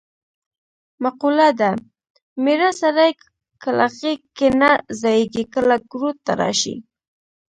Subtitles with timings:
[1.03, 1.71] مقوله ده:
[2.43, 3.11] مېړه سړی
[3.63, 6.75] کله غېږ کې نه ځایېږې کله ګروت ته راشي.